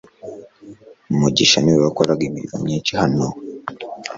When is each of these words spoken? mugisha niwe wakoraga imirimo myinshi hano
mugisha 1.19 1.57
niwe 1.61 1.79
wakoraga 1.85 2.21
imirimo 2.29 2.57
myinshi 2.65 2.91
hano 3.01 3.25